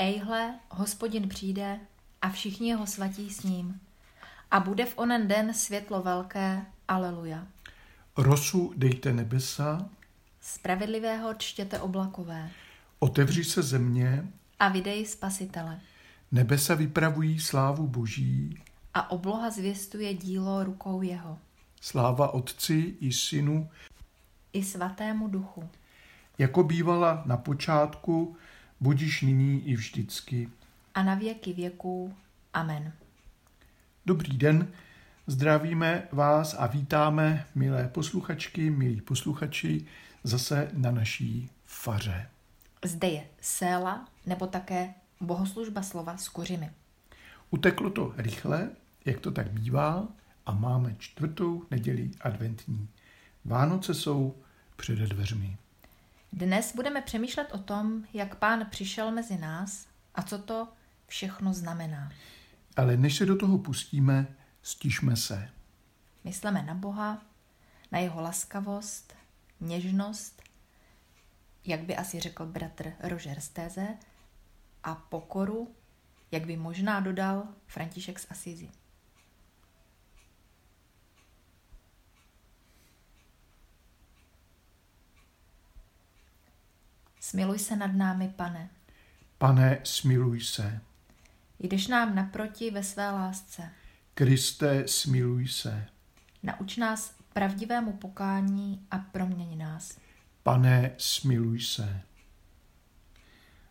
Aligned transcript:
Ejhle, 0.00 0.54
hospodin 0.70 1.28
přijde 1.28 1.80
a 2.22 2.30
všichni 2.30 2.68
jeho 2.68 2.86
svatí 2.86 3.30
s 3.30 3.42
ním. 3.42 3.80
A 4.50 4.60
bude 4.60 4.84
v 4.86 4.98
onen 4.98 5.28
den 5.28 5.54
světlo 5.54 6.02
velké, 6.02 6.66
aleluja. 6.88 7.46
Rosu 8.16 8.72
dejte 8.76 9.12
nebesa, 9.12 9.88
Spravedlivého 10.40 11.34
čtěte 11.34 11.80
oblakové 11.80 12.50
otevři 12.98 13.44
se 13.44 13.62
země, 13.62 14.26
a 14.58 14.68
vydej 14.68 15.06
spasitele. 15.06 15.80
nebesa 16.32 16.74
vypravují 16.74 17.40
slávu 17.40 17.86
Boží, 17.88 18.62
A 18.94 19.10
obloha 19.10 19.50
zvěstuje 19.50 20.14
dílo 20.14 20.64
rukou 20.64 21.02
jeho. 21.02 21.38
sláva 21.80 22.34
Otci 22.34 22.96
i 23.00 23.12
Synu, 23.12 23.70
I 24.52 24.62
svatému 24.64 25.28
duchu. 25.28 25.68
jako 26.38 26.62
bývala 26.64 27.22
na 27.26 27.36
počátku, 27.36 28.36
budíš 28.80 29.22
nyní 29.22 29.68
i 29.68 29.76
vždycky. 29.76 30.48
A 30.94 31.02
na 31.02 31.14
věky 31.14 31.52
věků. 31.52 32.14
Amen. 32.54 32.92
Dobrý 34.06 34.36
den, 34.36 34.68
zdravíme 35.26 36.02
vás 36.12 36.56
a 36.58 36.66
vítáme, 36.66 37.46
milé 37.54 37.88
posluchačky, 37.88 38.70
milí 38.70 39.00
posluchači, 39.00 39.86
zase 40.24 40.70
na 40.72 40.90
naší 40.90 41.50
faře. 41.66 42.28
Zde 42.84 43.08
je 43.08 43.24
séla 43.40 44.08
nebo 44.26 44.46
také 44.46 44.94
bohoslužba 45.20 45.82
slova 45.82 46.16
s 46.16 46.28
kuřimi. 46.28 46.70
Uteklo 47.50 47.90
to 47.90 48.14
rychle, 48.16 48.70
jak 49.04 49.20
to 49.20 49.30
tak 49.30 49.50
bývá, 49.50 50.08
a 50.46 50.52
máme 50.52 50.94
čtvrtou 50.98 51.64
neděli 51.70 52.10
adventní. 52.20 52.88
Vánoce 53.44 53.94
jsou 53.94 54.36
před 54.76 54.98
dveřmi. 54.98 55.56
Dnes 56.32 56.74
budeme 56.74 57.02
přemýšlet 57.02 57.52
o 57.52 57.58
tom, 57.58 58.04
jak 58.12 58.34
pán 58.34 58.66
přišel 58.70 59.10
mezi 59.10 59.38
nás 59.38 59.86
a 60.14 60.22
co 60.22 60.38
to 60.38 60.68
všechno 61.06 61.54
znamená. 61.54 62.12
Ale 62.76 62.96
než 62.96 63.16
se 63.16 63.26
do 63.26 63.36
toho 63.36 63.58
pustíme, 63.58 64.36
stišme 64.62 65.16
se. 65.16 65.50
Myslíme 66.24 66.62
na 66.62 66.74
Boha, 66.74 67.22
na 67.92 67.98
jeho 67.98 68.20
laskavost, 68.20 69.14
něžnost, 69.60 70.42
jak 71.64 71.80
by 71.80 71.96
asi 71.96 72.20
řekl 72.20 72.46
bratr 72.46 72.92
Roger 73.00 73.40
Stéze, 73.40 73.88
a 74.82 74.94
pokoru, 74.94 75.74
jak 76.30 76.46
by 76.46 76.56
možná 76.56 77.00
dodal 77.00 77.48
František 77.66 78.18
z 78.18 78.26
Asizi. 78.30 78.70
Smiluj 87.30 87.58
se 87.58 87.76
nad 87.76 87.94
námi, 87.94 88.32
pane. 88.36 88.70
Pane, 89.38 89.78
smiluj 89.84 90.40
se. 90.40 90.80
Jdeš 91.58 91.86
nám 91.86 92.14
naproti 92.14 92.70
ve 92.70 92.82
své 92.82 93.10
lásce. 93.10 93.70
Kriste, 94.14 94.88
smiluj 94.88 95.48
se. 95.48 95.86
Nauč 96.42 96.76
nás 96.76 97.14
pravdivému 97.32 97.92
pokání 97.92 98.86
a 98.90 98.98
proměň 98.98 99.58
nás. 99.58 99.98
Pane, 100.42 100.90
smiluj 100.98 101.60
se. 101.60 102.02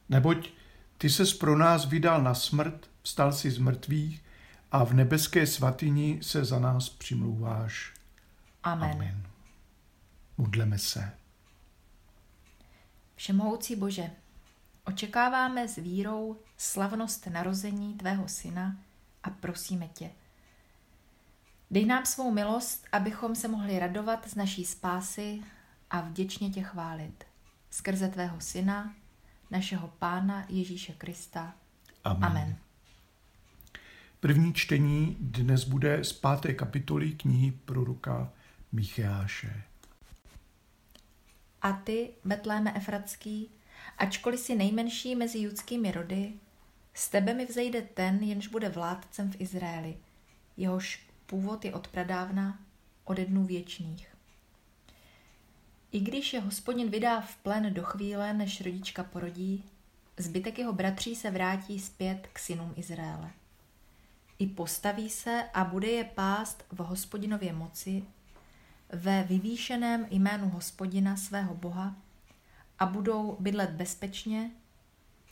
Neboť 0.09 0.49
ty 0.97 1.09
ses 1.09 1.33
pro 1.33 1.57
nás 1.57 1.85
vydal 1.85 2.23
na 2.23 2.33
smrt, 2.33 2.89
vstal 3.01 3.33
si 3.33 3.51
z 3.51 3.57
mrtvých 3.57 4.23
a 4.71 4.83
v 4.83 4.93
nebeské 4.93 5.47
svatyni 5.47 6.19
se 6.21 6.45
za 6.45 6.59
nás 6.59 6.89
přimlouváš. 6.89 7.93
Amen. 8.63 8.91
Amen. 8.91 9.23
Modleme 10.37 10.77
se. 10.77 11.18
Všemohoucí 13.19 13.75
Bože, 13.75 14.11
očekáváme 14.85 15.67
s 15.67 15.75
vírou 15.75 16.39
slavnost 16.57 17.27
narození 17.27 17.93
Tvého 17.93 18.27
Syna 18.27 18.77
a 19.23 19.29
prosíme 19.29 19.87
Tě. 19.87 20.09
Dej 21.71 21.85
nám 21.85 22.05
svou 22.05 22.31
milost, 22.31 22.87
abychom 22.91 23.35
se 23.35 23.47
mohli 23.47 23.79
radovat 23.79 24.29
z 24.29 24.35
naší 24.35 24.65
spásy 24.65 25.41
a 25.89 26.01
vděčně 26.01 26.49
Tě 26.49 26.61
chválit. 26.61 27.23
Skrze 27.69 28.07
Tvého 28.07 28.41
Syna, 28.41 28.95
našeho 29.51 29.87
Pána 29.87 30.45
Ježíše 30.49 30.93
Krista. 30.93 31.53
Amen. 32.03 32.23
Amen. 32.23 32.55
První 34.19 34.53
čtení 34.53 35.17
dnes 35.19 35.63
bude 35.63 36.03
z 36.03 36.13
páté 36.13 36.53
kapitoly 36.53 37.11
knihy 37.11 37.51
proroka 37.51 38.31
Micheáše. 38.71 39.68
A 41.61 41.71
ty, 41.71 42.09
Betléme 42.25 42.73
Efratský, 42.75 43.49
ačkoliv 43.97 44.39
jsi 44.39 44.55
nejmenší 44.55 45.15
mezi 45.15 45.39
judskými 45.39 45.91
rody, 45.91 46.33
z 46.93 47.09
tebe 47.09 47.33
mi 47.33 47.45
vzejde 47.45 47.81
ten, 47.81 48.23
jenž 48.23 48.47
bude 48.47 48.69
vládcem 48.69 49.31
v 49.31 49.41
Izraeli, 49.41 49.97
jehož 50.57 51.05
původ 51.25 51.65
je 51.65 51.73
od 51.73 51.87
pradávna, 51.87 52.59
ode 53.05 53.25
dnů 53.25 53.45
věčných. 53.45 54.15
I 55.91 55.99
když 55.99 56.33
je 56.33 56.39
hospodin 56.39 56.89
vydá 56.89 57.21
v 57.21 57.35
plen 57.35 57.73
do 57.73 57.83
chvíle, 57.83 58.33
než 58.33 58.61
rodička 58.61 59.03
porodí, 59.03 59.63
zbytek 60.17 60.59
jeho 60.59 60.73
bratří 60.73 61.15
se 61.15 61.31
vrátí 61.31 61.79
zpět 61.79 62.29
k 62.33 62.39
synům 62.39 62.73
Izraele. 62.75 63.31
I 64.39 64.47
postaví 64.47 65.09
se 65.09 65.43
a 65.53 65.63
bude 65.63 65.87
je 65.87 66.03
pást 66.03 66.65
v 66.71 66.77
hospodinově 66.77 67.53
moci 67.53 68.03
ve 68.89 69.23
vyvýšeném 69.23 70.07
jménu 70.09 70.49
hospodina 70.49 71.17
svého 71.17 71.55
boha 71.55 71.95
a 72.79 72.85
budou 72.85 73.37
bydlet 73.39 73.69
bezpečně, 73.69 74.51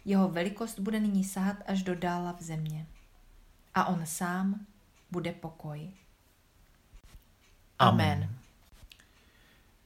jeho 0.06 0.30
velikost 0.30 0.80
bude 0.80 1.00
nyní 1.00 1.24
sahat 1.24 1.58
až 1.68 1.84
do 1.84 1.96
dála 1.96 2.32
v 2.32 2.42
země. 2.42 2.88
A 3.76 3.86
on 3.86 4.06
sám 4.06 4.66
bude 5.12 5.32
pokoj. 5.32 5.90
Amen. 7.80 8.30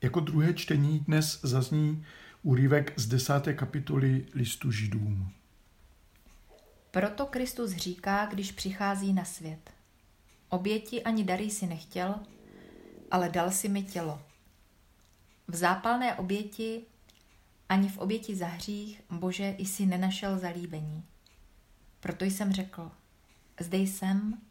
Jako 0.02 0.20
druhé 0.20 0.54
čtení 0.54 1.00
dnes 1.00 1.42
zazní 1.44 2.06
úryvek 2.44 2.94
z 3.00 3.08
desáté 3.08 3.54
kapitoly 3.54 4.26
listu 4.34 4.72
Židům. 4.72 5.32
Proto 6.92 7.26
Kristus 7.26 7.72
říká, 7.72 8.26
když 8.26 8.52
přichází 8.52 9.14
na 9.14 9.26
svět. 9.26 9.72
Oběti 10.50 11.04
ani 11.04 11.24
dary 11.24 11.50
si 11.50 11.68
nechtěl, 11.68 12.16
ale 13.12 13.30
dal 13.30 13.52
si 13.52 13.70
mi 13.70 13.84
tělo. 13.84 14.22
V 15.48 15.56
zápalné 15.56 16.16
oběti 16.16 16.82
ani 17.70 17.90
v 17.90 17.98
oběti 17.98 18.36
za 18.36 18.48
hřích, 18.48 19.02
Bože, 19.10 19.56
i 19.58 19.66
si 19.66 19.86
nenašel 19.86 20.40
zalíbení. 20.40 21.04
Proto 22.00 22.26
jsem 22.26 22.54
řekl, 22.54 22.92
zde 23.60 23.78
jsem, 23.78 24.42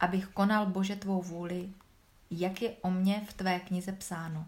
abych 0.00 0.26
konal 0.26 0.66
Bože 0.66 0.96
tvou 0.96 1.22
vůli, 1.22 1.70
jak 2.30 2.62
je 2.62 2.70
o 2.82 2.90
mně 2.90 3.22
v 3.28 3.32
tvé 3.32 3.60
knize 3.60 3.92
psáno. 3.92 4.46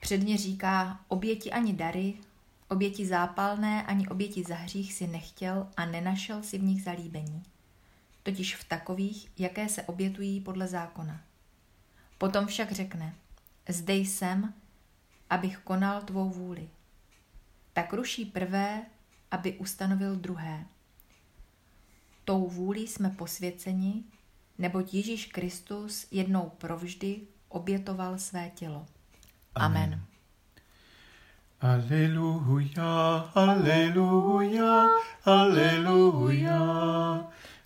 Předně 0.00 0.38
říká, 0.38 1.00
oběti 1.08 1.52
ani 1.52 1.72
dary, 1.72 2.14
oběti 2.68 3.06
zápalné 3.06 3.82
ani 3.82 4.08
oběti 4.08 4.42
za 4.42 4.54
hřích 4.54 4.94
si 4.94 5.06
nechtěl 5.06 5.68
a 5.76 5.86
nenašel 5.86 6.42
si 6.42 6.58
v 6.58 6.62
nich 6.62 6.82
zalíbení. 6.82 7.42
Totiž 8.22 8.56
v 8.56 8.64
takových, 8.64 9.30
jaké 9.38 9.68
se 9.68 9.82
obětují 9.82 10.40
podle 10.40 10.66
zákona. 10.66 11.20
Potom 12.18 12.46
však 12.46 12.72
řekne, 12.72 13.14
zde 13.68 13.94
jsem, 13.94 14.54
abych 15.30 15.58
konal 15.58 16.02
tvou 16.02 16.30
vůli. 16.30 16.68
Tak 17.72 17.92
ruší 17.92 18.24
prvé, 18.24 18.82
aby 19.30 19.52
ustanovil 19.52 20.16
druhé. 20.16 20.64
Tou 22.24 22.48
vůli 22.48 22.80
jsme 22.80 23.10
posvěceni, 23.10 24.04
neboť 24.58 24.94
Ježíš 24.94 25.26
Kristus 25.26 26.06
jednou 26.10 26.52
provždy 26.58 27.20
obětoval 27.48 28.18
své 28.18 28.50
tělo. 28.50 28.86
Amen. 29.54 30.04
Aleluja, 31.60 33.30
aleluja, 33.34 34.88
aleluja, 35.24 36.60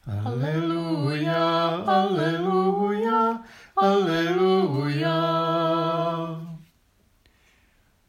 aleluja, 0.06 1.68
aleluja, 1.86 3.44
aleluja. 3.80 5.18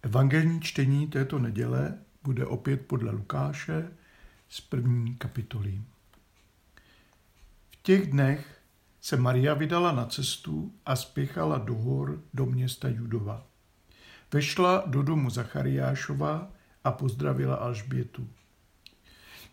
Evangelní 0.02 0.62
čtení 0.62 1.08
této 1.08 1.40
neděle 1.40 1.98
bude 2.24 2.46
opět 2.46 2.88
podle 2.88 3.12
Lukáše 3.12 3.92
z 4.50 4.62
první 4.62 5.16
kapitoly. 5.16 5.82
V 7.72 7.84
těch 7.84 8.12
dnech 8.12 8.62
se 9.02 9.18
Maria 9.18 9.54
vydala 9.54 9.92
na 9.92 10.06
cestu 10.06 10.74
a 10.86 10.96
spěchala 10.96 11.58
do 11.58 11.76
hor 11.76 12.22
do 12.34 12.46
města 12.46 12.88
Judova. 12.88 13.46
Vešla 14.34 14.84
do 14.86 15.04
domu 15.04 15.30
Zachariášova 15.30 16.52
a 16.84 16.92
pozdravila 16.92 17.56
Alžbětu. 17.56 18.28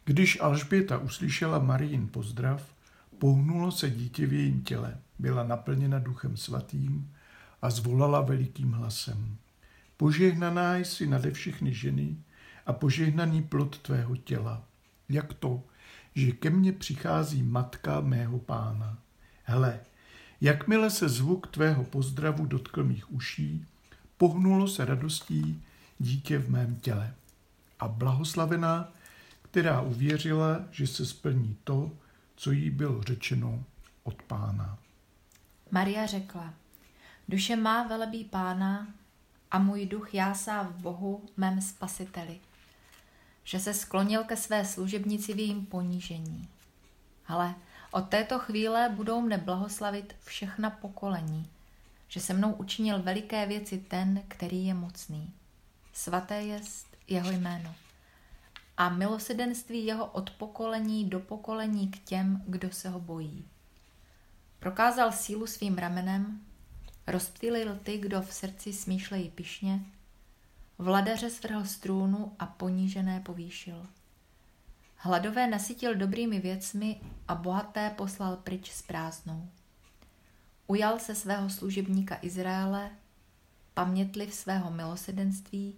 Když 0.04 0.40
Alžběta 0.40 0.98
uslyšela 0.98 1.58
Marijin 1.58 2.08
pozdrav, 2.08 2.75
pohnulo 3.18 3.72
se 3.72 3.90
dítě 3.90 4.26
v 4.26 4.32
jejím 4.32 4.62
těle, 4.62 4.98
byla 5.18 5.44
naplněna 5.44 5.98
duchem 5.98 6.36
svatým 6.36 7.12
a 7.62 7.70
zvolala 7.70 8.20
velikým 8.20 8.72
hlasem. 8.72 9.36
Požehnaná 9.96 10.76
jsi 10.76 11.06
nade 11.06 11.30
všechny 11.30 11.74
ženy 11.74 12.16
a 12.66 12.72
požehnaný 12.72 13.42
plod 13.42 13.78
tvého 13.78 14.16
těla. 14.16 14.64
Jak 15.08 15.34
to, 15.34 15.62
že 16.14 16.32
ke 16.32 16.50
mně 16.50 16.72
přichází 16.72 17.42
matka 17.42 18.00
mého 18.00 18.38
pána. 18.38 18.98
Hele, 19.44 19.80
jakmile 20.40 20.90
se 20.90 21.08
zvuk 21.08 21.46
tvého 21.46 21.84
pozdravu 21.84 22.46
dotkl 22.46 22.84
mých 22.84 23.12
uší, 23.12 23.66
pohnulo 24.16 24.68
se 24.68 24.84
radostí 24.84 25.62
dítě 25.98 26.38
v 26.38 26.50
mém 26.50 26.76
těle. 26.76 27.14
A 27.80 27.88
blahoslavená, 27.88 28.92
která 29.42 29.80
uvěřila, 29.80 30.60
že 30.70 30.86
se 30.86 31.06
splní 31.06 31.56
to, 31.64 31.90
co 32.36 32.52
jí 32.52 32.70
bylo 32.70 33.02
řečeno 33.02 33.64
od 34.04 34.22
pána. 34.22 34.78
Maria 35.70 36.06
řekla, 36.06 36.54
duše 37.28 37.56
má 37.56 37.82
velebí 37.82 38.24
pána 38.24 38.86
a 39.50 39.58
můj 39.58 39.86
duch 39.86 40.14
jásá 40.14 40.62
v 40.62 40.72
Bohu, 40.72 41.24
mém 41.36 41.60
spasiteli, 41.60 42.40
že 43.44 43.60
se 43.60 43.74
sklonil 43.74 44.24
ke 44.24 44.36
své 44.36 44.64
služebnici 44.64 45.34
v 45.34 45.38
jejím 45.38 45.66
ponížení. 45.66 46.48
Ale 47.26 47.54
od 47.90 48.08
této 48.08 48.38
chvíle 48.38 48.88
budou 48.88 49.20
mne 49.20 49.38
blahoslavit 49.38 50.16
všechna 50.24 50.70
pokolení, 50.70 51.50
že 52.08 52.20
se 52.20 52.34
mnou 52.34 52.52
učinil 52.52 53.02
veliké 53.02 53.46
věci 53.46 53.78
ten, 53.78 54.22
který 54.28 54.66
je 54.66 54.74
mocný. 54.74 55.32
Svaté 55.92 56.42
jest 56.42 56.86
jeho 57.08 57.30
jméno. 57.30 57.74
A 58.76 58.88
milosedenství 58.88 59.86
jeho 59.86 60.06
od 60.06 60.30
pokolení 60.30 61.10
do 61.10 61.20
pokolení 61.20 61.88
k 61.88 61.98
těm, 61.98 62.44
kdo 62.46 62.70
se 62.70 62.88
ho 62.88 63.00
bojí. 63.00 63.48
Prokázal 64.58 65.12
sílu 65.12 65.46
svým 65.46 65.78
ramenem, 65.78 66.40
rozptýlil 67.06 67.78
ty, 67.82 67.98
kdo 67.98 68.22
v 68.22 68.32
srdci 68.32 68.72
smýšlejí 68.72 69.30
pišně, 69.30 69.80
vladaře 70.78 71.30
svrhl 71.30 71.64
z 71.64 71.76
trůnu 71.76 72.36
a 72.38 72.46
ponížené 72.46 73.20
povýšil. 73.20 73.86
Hladové 74.96 75.46
nasytil 75.46 75.94
dobrými 75.94 76.40
věcmi 76.40 77.00
a 77.28 77.34
bohaté 77.34 77.90
poslal 77.90 78.36
pryč 78.36 78.70
s 78.70 78.82
prázdnou. 78.82 79.48
Ujal 80.66 80.98
se 80.98 81.14
svého 81.14 81.50
služebníka 81.50 82.18
Izraele, 82.22 82.90
pamětliv 83.74 84.34
svého 84.34 84.70
milosedenství, 84.70 85.74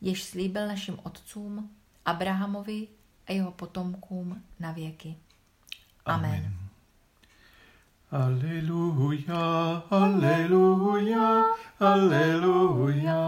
jež 0.00 0.24
slíbil 0.24 0.68
našim 0.68 0.98
otcům, 1.02 1.70
Abrahamovi 2.04 2.88
a 3.26 3.32
jeho 3.32 3.50
potomkům 3.50 4.42
na 4.60 4.72
věky. 4.72 5.16
Amen. 6.06 6.62
Aleluja, 8.10 9.82
aleluja, 9.90 11.44
aleluja, 11.80 13.18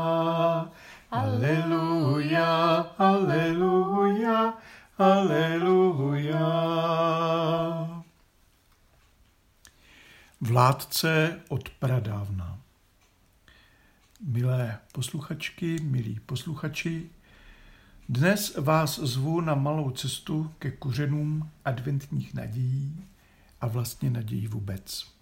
aleluja, 1.10 2.80
aleluja, 2.98 4.58
aleluja. 4.98 6.44
Vládce 10.40 11.40
od 11.48 11.68
pradávna. 11.68 12.58
Milé 14.20 14.78
posluchačky, 14.92 15.76
milí 15.82 16.20
posluchači, 16.20 17.10
dnes 18.08 18.56
vás 18.56 18.98
zvu 18.98 19.40
na 19.40 19.54
malou 19.54 19.90
cestu 19.90 20.54
ke 20.58 20.70
kořenům 20.70 21.50
adventních 21.64 22.34
nadějí 22.34 23.04
a 23.60 23.66
vlastně 23.66 24.10
nadějí 24.10 24.46
vůbec. 24.46 25.12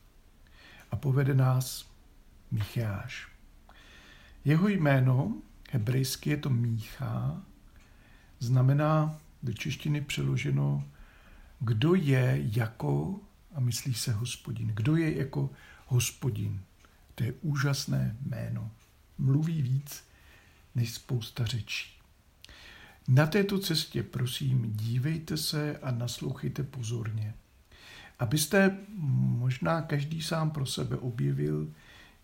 A 0.90 0.96
povede 0.96 1.34
nás 1.34 1.90
Micháš. 2.50 3.28
Jeho 4.44 4.68
jméno, 4.68 5.34
hebrejsky 5.70 6.30
je 6.30 6.36
to 6.36 6.50
Míchá, 6.50 7.42
znamená 8.38 9.18
do 9.42 9.52
češtiny 9.52 10.00
přeloženo, 10.00 10.84
kdo 11.60 11.94
je 11.94 12.40
jako, 12.52 13.20
a 13.54 13.60
myslí 13.60 13.94
se 13.94 14.12
hospodin, 14.12 14.68
kdo 14.74 14.96
je 14.96 15.18
jako 15.18 15.50
hospodin. 15.86 16.60
To 17.14 17.24
je 17.24 17.32
úžasné 17.32 18.16
jméno. 18.22 18.70
Mluví 19.18 19.62
víc 19.62 20.04
než 20.74 20.92
spousta 20.92 21.46
řečí. 21.46 22.01
Na 23.14 23.26
této 23.26 23.58
cestě, 23.58 24.02
prosím, 24.02 24.72
dívejte 24.76 25.36
se 25.36 25.78
a 25.78 25.90
naslouchejte 25.90 26.62
pozorně 26.62 27.34
abyste 28.22 28.78
možná 29.38 29.82
každý 29.82 30.22
sám 30.22 30.50
pro 30.50 30.66
sebe 30.66 30.96
objevil 30.96 31.68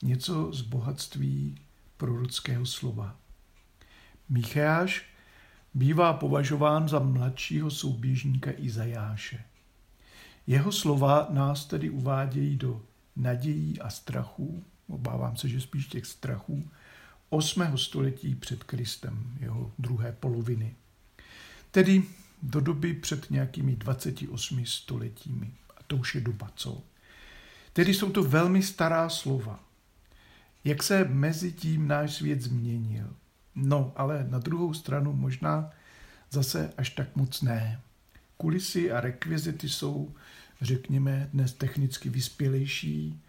něco 0.03 0.53
z 0.53 0.63
bohatství 0.63 1.59
prorockého 1.97 2.67
slova. 2.67 3.17
Micháš 4.29 5.05
bývá 5.75 6.13
považován 6.13 6.89
za 6.89 6.99
mladšího 6.99 7.71
souběžníka 7.71 8.51
Izajáše. 8.57 9.45
Jeho 10.47 10.73
slova 10.73 11.27
nás 11.31 11.65
tedy 11.65 11.91
uvádějí 11.91 12.57
do 12.57 12.83
nadějí 13.17 13.81
a 13.81 13.91
strachů, 13.91 14.65
obávám 14.89 15.37
se, 15.37 15.49
že 15.49 15.61
spíš 15.61 15.87
těch 15.87 16.07
strachů, 16.07 16.71
8. 17.31 17.79
století 17.79 18.35
před 18.35 18.65
Kristem, 18.65 19.37
jeho 19.41 19.73
druhé 19.79 20.13
poloviny. 20.13 20.75
Tedy 21.71 22.03
do 22.43 22.61
doby 22.61 22.95
před 22.95 23.31
nějakými 23.31 23.77
28 23.77 24.67
stoletími 24.67 25.53
to 25.89 25.97
už 25.97 26.15
je 26.15 26.21
doba, 26.21 26.51
co? 26.55 26.83
Tedy 27.73 27.95
jsou 27.95 28.11
to 28.11 28.23
velmi 28.23 28.63
stará 28.63 29.09
slova. 29.09 29.61
Jak 30.65 30.83
se 30.83 31.05
mezi 31.05 31.53
tím 31.53 31.89
náš 31.89 32.15
svět 32.15 32.43
změnil? 32.43 33.15
No, 33.55 33.93
ale 33.97 34.27
na 34.29 34.39
druhou 34.39 34.75
stranu 34.75 35.13
možná 35.13 35.71
zase 36.31 36.73
až 36.77 36.91
tak 36.91 37.17
moc 37.17 37.43
ne. 37.43 37.81
Kulisy 38.37 38.93
a 38.93 39.01
rekvizity 39.01 39.69
jsou, 39.69 40.15
řekněme, 40.61 41.29
dnes 41.33 41.53
technicky 41.53 42.09
vyspělejší, 42.09 43.21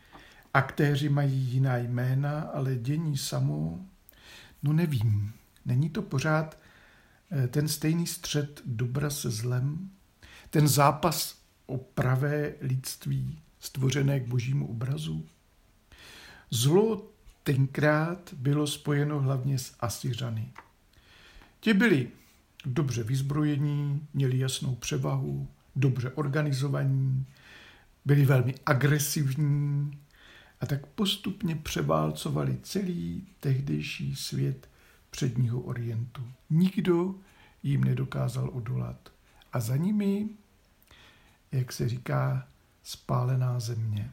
aktéři 0.53 1.09
mají 1.09 1.39
jiná 1.39 1.77
jména, 1.77 2.41
ale 2.41 2.75
dění 2.75 3.17
samo, 3.17 3.85
no 4.63 4.73
nevím, 4.73 5.33
není 5.65 5.89
to 5.89 6.01
pořád 6.01 6.59
eh, 7.31 7.47
ten 7.47 7.67
stejný 7.67 8.07
střed 8.07 8.61
dobra 8.65 9.09
se 9.09 9.29
zlem, 9.29 9.89
ten 10.49 10.67
zápas 10.67 11.41
o 11.65 11.77
pravé 11.77 12.53
lidství 12.61 13.39
stvořené 13.59 14.19
k 14.19 14.27
božímu 14.27 14.67
obrazu? 14.67 15.25
Zlo 16.51 17.07
tenkrát 17.43 18.33
bylo 18.33 18.67
spojeno 18.67 19.19
hlavně 19.19 19.59
s 19.59 19.75
Asyřany. 19.79 20.51
Ti 21.59 21.73
byli 21.73 22.07
dobře 22.65 23.03
vyzbrojení, 23.03 24.07
měli 24.13 24.39
jasnou 24.39 24.75
převahu, 24.75 25.47
dobře 25.75 26.09
organizovaní, 26.09 27.25
byli 28.05 28.25
velmi 28.25 28.55
agresivní 28.65 29.99
a 30.61 30.65
tak 30.65 30.85
postupně 30.85 31.55
převálcovali 31.55 32.59
celý 32.63 33.27
tehdejší 33.39 34.15
svět 34.15 34.69
předního 35.09 35.61
orientu. 35.61 36.21
Nikdo 36.49 37.15
jim 37.63 37.83
nedokázal 37.83 38.49
odolat. 38.53 39.11
A 39.53 39.59
za 39.59 39.77
nimi 39.77 40.29
jak 41.51 41.73
se 41.73 41.89
říká, 41.89 42.47
spálená 42.83 43.59
země. 43.59 44.11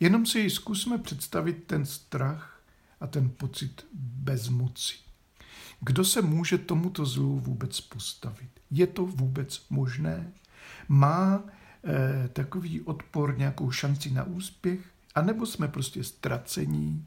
Jenom 0.00 0.26
si 0.26 0.50
zkusme 0.50 0.98
představit 0.98 1.64
ten 1.66 1.86
strach 1.86 2.62
a 3.00 3.06
ten 3.06 3.30
pocit 3.30 3.86
bezmoci. 3.94 4.94
Kdo 5.80 6.04
se 6.04 6.22
může 6.22 6.58
tomuto 6.58 7.06
zlu 7.06 7.38
vůbec 7.38 7.80
postavit? 7.80 8.50
Je 8.70 8.86
to 8.86 9.06
vůbec 9.06 9.66
možné? 9.70 10.32
Má 10.88 11.42
eh, 11.84 12.28
takový 12.28 12.80
odpor 12.80 13.38
nějakou 13.38 13.70
šanci 13.70 14.10
na 14.10 14.24
úspěch? 14.24 14.80
A 15.18 15.22
nebo 15.22 15.46
jsme 15.46 15.68
prostě 15.68 16.04
ztracení 16.04 17.06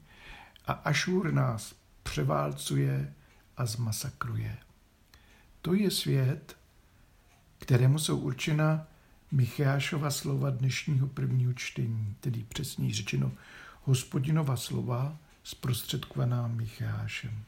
a 0.66 0.72
Ašur 0.72 1.32
nás 1.32 1.74
převálcuje 2.02 3.14
a 3.56 3.66
zmasakruje? 3.66 4.58
To 5.62 5.74
je 5.74 5.90
svět, 5.90 6.56
kterému 7.58 7.98
jsou 7.98 8.18
určena 8.18 8.86
Michášova 9.30 10.10
slova 10.10 10.50
dnešního 10.50 11.06
prvního 11.06 11.52
čtení, 11.52 12.16
tedy 12.20 12.44
přesněji 12.48 12.92
řečeno 12.92 13.32
hospodinova 13.82 14.56
slova 14.56 15.16
zprostředkovaná 15.44 16.46
Michášem. 16.46 17.44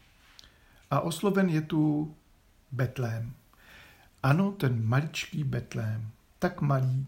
A 0.90 1.00
osloven 1.00 1.48
je 1.48 1.60
tu 1.60 2.14
Betlém. 2.72 3.34
Ano, 4.22 4.52
ten 4.52 4.86
maličký 4.86 5.44
Betlém, 5.44 6.10
tak 6.38 6.60
malý 6.60 7.06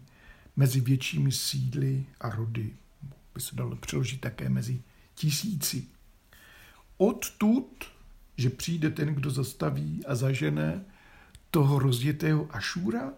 mezi 0.55 0.81
většími 0.81 1.31
sídly 1.31 2.05
a 2.19 2.29
rody, 2.29 2.73
by 3.37 3.41
se 3.41 3.55
dalo 3.55 3.75
přeložit 3.75 4.21
také 4.21 4.49
mezi 4.49 4.81
tisíci. 5.15 5.87
Odtud, 6.97 7.85
že 8.37 8.49
přijde 8.49 8.89
ten, 8.89 9.15
kdo 9.15 9.29
zastaví 9.29 10.05
a 10.05 10.15
zažene 10.15 10.85
toho 11.51 11.79
rozjetého 11.79 12.55
Ašura, 12.55 13.13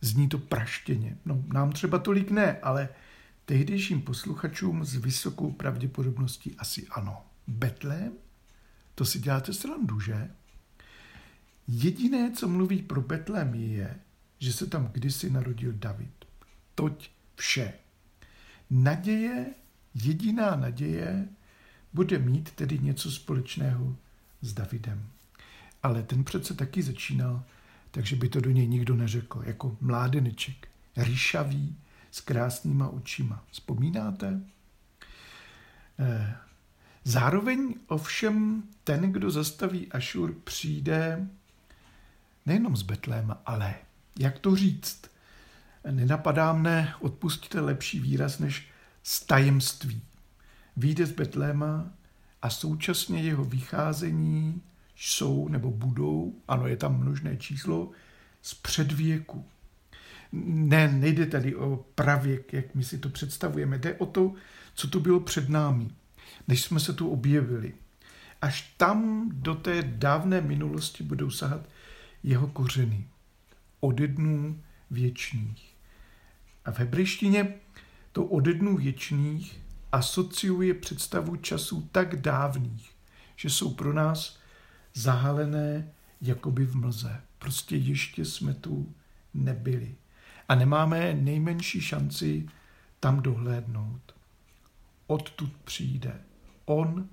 Zní 0.00 0.28
to 0.28 0.38
praštěně. 0.38 1.16
No, 1.24 1.44
nám 1.52 1.72
třeba 1.72 1.98
tolik 1.98 2.30
ne, 2.30 2.58
ale 2.60 2.88
tehdejším 3.44 4.02
posluchačům 4.02 4.84
s 4.84 4.94
vysokou 4.94 5.52
pravděpodobností 5.52 6.54
asi 6.58 6.86
ano. 6.90 7.24
Betlém? 7.46 8.12
To 8.94 9.04
si 9.04 9.18
děláte 9.18 9.52
srandu, 9.52 10.00
že? 10.00 10.30
Jediné, 11.68 12.30
co 12.30 12.48
mluví 12.48 12.82
pro 12.82 13.00
Betlém, 13.00 13.54
je, 13.54 14.00
že 14.38 14.52
se 14.52 14.66
tam 14.66 14.88
kdysi 14.92 15.30
narodil 15.30 15.72
David. 15.72 16.24
Toť 16.74 17.10
vše. 17.36 17.72
Naděje, 18.70 19.46
jediná 19.94 20.56
naděje, 20.56 21.28
bude 21.92 22.18
mít 22.18 22.50
tedy 22.50 22.78
něco 22.78 23.10
společného 23.10 23.96
s 24.40 24.52
Davidem. 24.52 25.08
Ale 25.82 26.02
ten 26.02 26.24
přece 26.24 26.54
taky 26.54 26.82
začínal, 26.82 27.44
takže 27.90 28.16
by 28.16 28.28
to 28.28 28.40
do 28.40 28.50
něj 28.50 28.68
nikdo 28.68 28.94
neřekl, 28.94 29.42
jako 29.46 29.76
mládeneček, 29.80 30.68
rýšavý, 30.96 31.76
s 32.10 32.20
krásnýma 32.20 32.88
očima. 32.88 33.44
Vzpomínáte? 33.50 34.40
Eh, 35.98 36.36
zároveň 37.04 37.74
ovšem 37.86 38.62
ten, 38.84 39.12
kdo 39.12 39.30
zastaví 39.30 39.92
Ašur, 39.92 40.34
přijde 40.44 41.28
nejenom 42.46 42.76
z 42.76 42.82
Betléma, 42.82 43.42
ale 43.46 43.74
jak 44.18 44.38
to 44.38 44.56
říct? 44.56 45.09
Nenapadá 45.90 46.52
mne, 46.52 46.94
odpustíte 47.00 47.60
lepší 47.60 48.00
výraz, 48.00 48.38
než 48.38 48.68
z 49.02 49.26
tajemství. 49.26 50.02
Výjde 50.76 51.06
z 51.06 51.12
Betléma 51.12 51.90
a 52.42 52.50
současně 52.50 53.22
jeho 53.22 53.44
vycházení 53.44 54.62
jsou 54.96 55.48
nebo 55.48 55.70
budou, 55.70 56.34
ano, 56.48 56.66
je 56.66 56.76
tam 56.76 57.00
množné 57.00 57.36
číslo, 57.36 57.90
z 58.42 58.54
předvěku. 58.54 59.44
Ne, 60.32 60.92
nejde 60.92 61.26
tady 61.26 61.56
o 61.56 61.84
pravěk, 61.94 62.52
jak 62.52 62.74
my 62.74 62.84
si 62.84 62.98
to 62.98 63.08
představujeme, 63.08 63.78
jde 63.78 63.94
o 63.94 64.06
to, 64.06 64.34
co 64.74 64.88
tu 64.88 65.00
bylo 65.00 65.20
před 65.20 65.48
námi, 65.48 65.88
než 66.48 66.62
jsme 66.62 66.80
se 66.80 66.92
tu 66.92 67.10
objevili. 67.10 67.74
Až 68.42 68.74
tam 68.76 69.30
do 69.32 69.54
té 69.54 69.82
dávné 69.82 70.40
minulosti 70.40 71.04
budou 71.04 71.30
sahat 71.30 71.68
jeho 72.22 72.46
kořeny. 72.46 73.06
Ode 73.80 74.06
dnů 74.06 74.60
věčných. 74.90 75.69
A 76.64 76.70
v 76.70 76.78
hebrejštině 76.78 77.54
to 78.12 78.24
ode 78.24 78.54
dnů 78.54 78.76
věčných 78.76 79.60
asociuje 79.92 80.74
představu 80.74 81.36
časů 81.36 81.88
tak 81.92 82.20
dávných, 82.20 82.92
že 83.36 83.50
jsou 83.50 83.74
pro 83.74 83.92
nás 83.92 84.38
zahalené 84.94 85.92
jakoby 86.20 86.66
v 86.66 86.76
mlze. 86.76 87.20
Prostě 87.38 87.76
ještě 87.76 88.24
jsme 88.24 88.54
tu 88.54 88.94
nebyli. 89.34 89.94
A 90.48 90.54
nemáme 90.54 91.14
nejmenší 91.14 91.80
šanci 91.80 92.48
tam 93.00 93.22
dohlédnout. 93.22 94.14
Odtud 95.06 95.52
přijde. 95.64 96.20
On, 96.64 97.08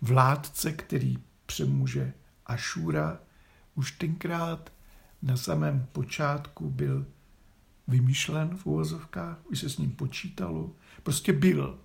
vládce, 0.00 0.72
který 0.72 1.18
přemůže 1.46 2.12
Ašura, 2.46 3.18
už 3.74 3.92
tenkrát 3.92 4.72
na 5.22 5.36
samém 5.36 5.86
počátku 5.92 6.70
byl 6.70 7.06
vymýšlen 7.88 8.56
v 8.56 8.66
uvozovkách, 8.66 9.38
už 9.50 9.58
se 9.58 9.70
s 9.70 9.78
ním 9.78 9.90
počítalo, 9.90 10.72
prostě 11.02 11.32
byl. 11.32 11.78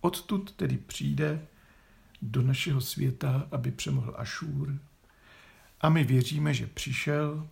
Odtud 0.00 0.52
tedy 0.52 0.76
přijde 0.76 1.46
do 2.22 2.42
našeho 2.42 2.80
světa, 2.80 3.48
aby 3.52 3.70
přemohl 3.70 4.14
Ašůr. 4.18 4.78
A 5.80 5.88
my 5.88 6.04
věříme, 6.04 6.54
že 6.54 6.66
přišel 6.66 7.48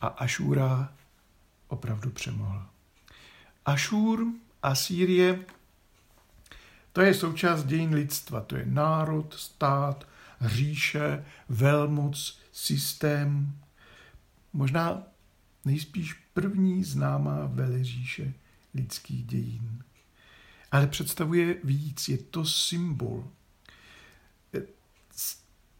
a 0.00 0.06
Ašúra 0.06 0.92
opravdu 1.68 2.10
přemohl. 2.10 2.66
Ašůr, 3.66 4.26
Asýrie, 4.62 5.44
to 6.92 7.00
je 7.00 7.14
součást 7.14 7.64
dějin 7.64 7.94
lidstva. 7.94 8.40
To 8.40 8.56
je 8.56 8.66
národ, 8.66 9.34
stát, 9.34 10.08
říše, 10.40 11.24
velmoc, 11.48 12.40
systém. 12.52 13.58
Možná 14.52 15.02
nejspíš 15.64 16.14
první 16.40 16.84
známá 16.84 17.46
veleříše 17.46 18.34
lidských 18.74 19.24
dějin. 19.24 19.84
Ale 20.70 20.86
představuje 20.86 21.56
víc, 21.64 22.08
je 22.08 22.18
to 22.18 22.44
symbol. 22.44 23.28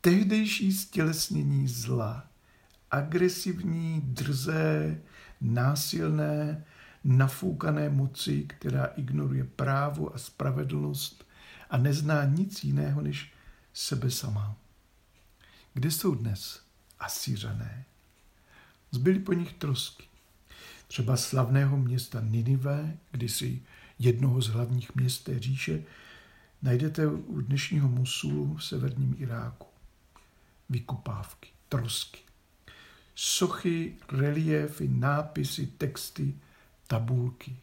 Tehdejší 0.01 0.73
stělesnění 0.73 1.69
zla, 1.69 2.27
agresivní, 2.91 4.01
drzé, 4.01 5.01
násilné, 5.41 6.65
nafoukané 7.05 7.89
moci, 7.89 8.43
která 8.43 8.85
ignoruje 8.85 9.45
právo 9.45 10.15
a 10.15 10.19
spravedlnost 10.19 11.27
a 11.71 11.77
nezná 11.77 12.25
nic 12.25 12.65
jiného 12.65 13.01
než 13.01 13.33
sebe 13.73 14.11
sama. 14.11 14.57
Kde 15.75 15.91
jsou 15.91 16.15
dnes 16.15 16.63
Asířané? 16.99 17.85
Zbyly 18.91 19.19
po 19.19 19.33
nich 19.33 19.53
trosky. 19.53 20.08
Třeba 20.89 21.17
slavného 21.17 21.77
města 21.77 22.21
Ninive, 22.21 22.99
kdysi 23.11 23.63
jednoho 23.99 24.43
z 24.43 24.49
hlavních 24.49 24.95
měst 24.95 25.25
té 25.25 25.39
říše, 25.39 25.83
najdete 26.63 27.07
u 27.07 27.41
dnešního 27.41 27.89
Musulu 27.89 28.57
v 28.57 28.65
severním 28.65 29.17
Iráku. 29.19 29.67
Vykupávky, 30.69 31.49
trosky, 31.69 32.21
sochy, 33.15 33.97
reliefy, 34.13 34.89
nápisy, 34.89 35.67
texty, 35.67 36.35
tabulky. 36.87 37.57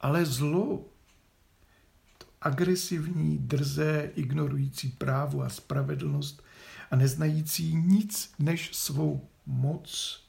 Ale 0.00 0.26
zlo, 0.26 0.84
to 2.18 2.26
agresivní, 2.40 3.38
drzé, 3.38 4.10
ignorující 4.14 4.88
právo 4.88 5.42
a 5.42 5.48
spravedlnost 5.48 6.42
a 6.90 6.96
neznající 6.96 7.74
nic 7.74 8.32
než 8.38 8.76
svou 8.76 9.28
moc, 9.46 10.22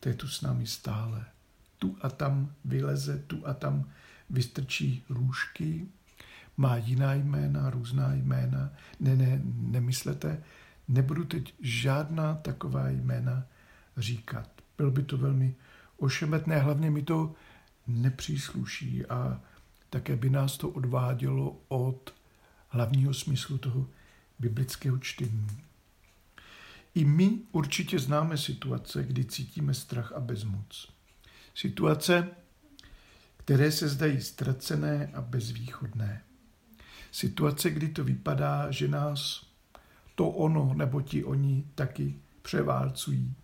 to 0.00 0.08
je 0.08 0.14
tu 0.14 0.28
s 0.28 0.40
námi 0.40 0.66
stále. 0.66 1.24
Tu 1.78 1.96
a 2.00 2.08
tam 2.08 2.52
vyleze, 2.64 3.18
tu 3.18 3.46
a 3.46 3.54
tam 3.54 3.88
vystrčí 4.30 5.04
růžky, 5.08 5.88
má 6.56 6.76
jiná 6.76 7.14
jména, 7.14 7.70
různá 7.70 8.14
jména. 8.14 8.70
Ne, 9.00 9.16
ne, 9.16 9.40
nemyslete, 9.44 10.42
nebudu 10.88 11.24
teď 11.24 11.54
žádná 11.60 12.34
taková 12.34 12.88
jména 12.88 13.44
říkat. 13.96 14.48
Bylo 14.78 14.90
by 14.90 15.02
to 15.02 15.18
velmi 15.18 15.54
ošemetné, 15.96 16.58
hlavně 16.58 16.90
mi 16.90 17.02
to 17.02 17.34
nepřísluší 17.86 19.06
a 19.06 19.40
také 19.90 20.16
by 20.16 20.30
nás 20.30 20.56
to 20.56 20.68
odvádělo 20.68 21.60
od 21.68 22.14
hlavního 22.68 23.14
smyslu 23.14 23.58
toho 23.58 23.86
biblického 24.38 24.98
čtení. 24.98 25.46
I 26.94 27.04
my 27.04 27.38
určitě 27.52 27.98
známe 27.98 28.38
situace, 28.38 29.04
kdy 29.04 29.24
cítíme 29.24 29.74
strach 29.74 30.12
a 30.12 30.20
bezmoc. 30.20 30.92
Situace, 31.54 32.28
které 33.36 33.72
se 33.72 33.88
zdají 33.88 34.20
ztracené 34.20 35.10
a 35.14 35.20
bezvýchodné. 35.20 36.22
Situace, 37.12 37.70
kdy 37.70 37.88
to 37.88 38.04
vypadá, 38.04 38.70
že 38.70 38.88
nás 38.88 39.46
to 40.14 40.28
ono 40.28 40.74
nebo 40.74 41.02
ti 41.02 41.24
oni 41.24 41.64
taky 41.74 42.14
převálcují. 42.42 43.34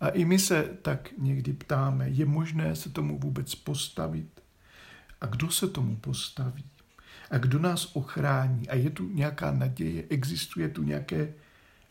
A 0.00 0.08
i 0.08 0.24
my 0.24 0.38
se 0.38 0.78
tak 0.82 1.08
někdy 1.18 1.52
ptáme, 1.52 2.08
je 2.08 2.26
možné 2.26 2.76
se 2.76 2.90
tomu 2.90 3.18
vůbec 3.18 3.54
postavit? 3.54 4.40
A 5.20 5.26
kdo 5.26 5.50
se 5.50 5.68
tomu 5.68 5.96
postaví? 5.96 6.64
A 7.30 7.38
kdo 7.38 7.58
nás 7.58 7.96
ochrání? 7.96 8.68
A 8.68 8.74
je 8.74 8.90
tu 8.90 9.08
nějaká 9.08 9.52
naděje? 9.52 10.04
Existuje 10.10 10.68
tu 10.68 10.82
nějaké 10.82 11.34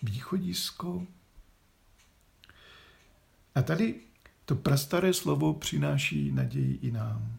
východisko? 0.01 1.07
A 3.55 3.61
tady 3.61 3.95
to 4.45 4.55
prastaré 4.55 5.13
slovo 5.13 5.53
přináší 5.53 6.31
naději 6.31 6.79
i 6.81 6.91
nám. 6.91 7.37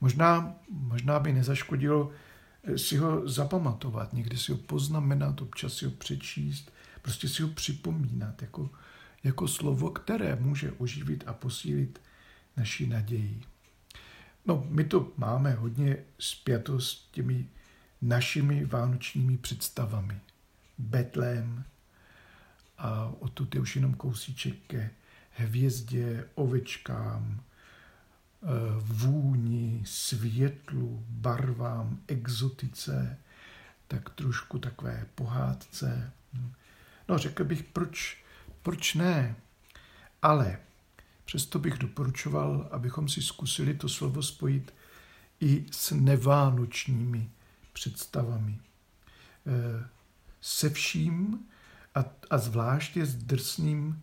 Možná, 0.00 0.54
možná 0.68 1.18
by 1.20 1.32
nezaškodilo 1.32 2.10
si 2.76 2.96
ho 2.96 3.28
zapamatovat, 3.28 4.12
někdy 4.12 4.36
si 4.36 4.52
ho 4.52 4.58
poznamenat, 4.58 5.42
občas 5.42 5.74
si 5.74 5.84
ho 5.84 5.90
přečíst, 5.90 6.72
prostě 7.02 7.28
si 7.28 7.42
ho 7.42 7.48
připomínat 7.48 8.42
jako, 8.42 8.70
jako 9.24 9.48
slovo, 9.48 9.90
které 9.90 10.36
může 10.36 10.72
oživit 10.72 11.24
a 11.26 11.32
posílit 11.32 12.00
naši 12.56 12.86
naději. 12.86 13.42
No, 14.46 14.66
my 14.68 14.84
to 14.84 15.12
máme 15.16 15.52
hodně 15.52 15.96
spjato 16.18 16.80
s 16.80 17.08
těmi 17.10 17.48
našimi 18.02 18.64
vánočními 18.64 19.38
představami. 19.38 20.20
Betlém 20.78 21.64
a 22.78 23.12
odtud 23.18 23.54
je 23.54 23.60
už 23.60 23.76
jenom 23.76 23.94
kousíček 23.94 24.54
ke 24.66 24.90
hvězdě, 25.30 26.28
ovečkám, 26.34 27.40
Eh, 28.42 28.48
vůni, 28.78 29.82
světlu, 29.86 31.04
barvám, 31.08 32.00
exotice, 32.08 33.18
tak 33.88 34.10
trošku 34.10 34.58
takové 34.58 35.06
pohádce. 35.14 36.12
No, 37.08 37.18
řekl 37.18 37.44
bych, 37.44 37.62
proč, 37.62 38.24
proč 38.62 38.94
ne? 38.94 39.36
Ale 40.22 40.58
přesto 41.24 41.58
bych 41.58 41.78
doporučoval, 41.78 42.68
abychom 42.70 43.08
si 43.08 43.22
zkusili 43.22 43.74
to 43.74 43.88
slovo 43.88 44.22
spojit 44.22 44.74
i 45.40 45.66
s 45.70 45.90
nevánočními 45.90 47.30
představami. 47.72 48.58
Se 50.40 50.70
vším, 50.70 51.46
a, 51.94 52.04
a 52.30 52.38
zvláště 52.38 53.06
s 53.06 53.14
drsným 53.14 54.02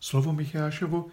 slovo 0.00 0.32
Michášovo 0.32 1.06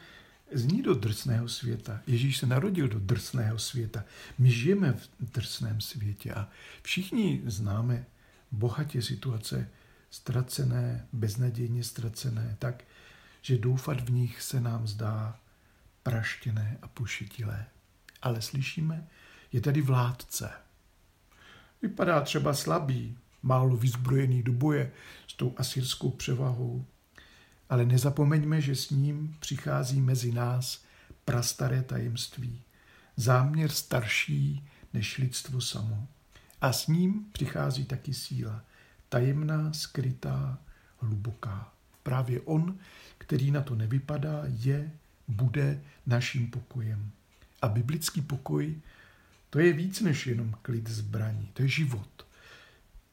zní 0.51 0.81
do 0.81 0.93
drsného 0.93 1.49
světa. 1.49 2.01
Ježíš 2.07 2.37
se 2.37 2.45
narodil 2.45 2.87
do 2.87 2.99
drsného 2.99 3.59
světa. 3.59 4.03
My 4.37 4.51
žijeme 4.51 4.93
v 4.93 5.09
drsném 5.19 5.81
světě 5.81 6.33
a 6.33 6.49
všichni 6.81 7.41
známe 7.45 8.05
bohatě 8.51 9.01
situace 9.01 9.69
ztracené, 10.11 11.07
beznadějně 11.13 11.83
ztracené, 11.83 12.55
tak, 12.59 12.83
že 13.41 13.57
doufat 13.57 14.01
v 14.01 14.11
nich 14.11 14.41
se 14.41 14.59
nám 14.59 14.87
zdá 14.87 15.39
praštěné 16.03 16.77
a 16.81 16.87
pošetilé. 16.87 17.65
Ale 18.21 18.41
slyšíme, 18.41 19.07
je 19.51 19.61
tady 19.61 19.81
vládce. 19.81 20.51
Vypadá 21.81 22.21
třeba 22.21 22.53
slabý, 22.53 23.17
málo 23.43 23.77
vyzbrojený 23.77 24.43
do 24.43 24.53
boje 24.53 24.91
s 25.27 25.33
tou 25.33 25.53
asyrskou 25.57 26.09
převahou, 26.09 26.85
ale 27.69 27.85
nezapomeňme, 27.85 28.61
že 28.61 28.75
s 28.75 28.89
ním 28.89 29.35
přichází 29.39 30.01
mezi 30.01 30.31
nás 30.31 30.83
prastaré 31.25 31.83
tajemství, 31.83 32.61
záměr 33.15 33.69
starší 33.71 34.63
než 34.93 35.17
lidstvo 35.17 35.61
samo. 35.61 36.07
A 36.61 36.73
s 36.73 36.87
ním 36.87 37.25
přichází 37.31 37.85
taky 37.85 38.13
síla, 38.13 38.63
tajemná, 39.09 39.73
skrytá, 39.73 40.57
hluboká. 40.97 41.73
Právě 42.03 42.41
on, 42.41 42.77
který 43.17 43.51
na 43.51 43.61
to 43.61 43.75
nevypadá, 43.75 44.43
je, 44.45 44.91
bude 45.27 45.81
naším 46.05 46.51
pokojem. 46.51 47.11
A 47.61 47.67
biblický 47.67 48.21
pokoj, 48.21 48.81
to 49.49 49.59
je 49.59 49.73
víc 49.73 50.01
než 50.01 50.27
jenom 50.27 50.55
klid 50.61 50.89
zbraní, 50.89 51.49
to 51.53 51.61
je 51.61 51.67
život. 51.67 52.25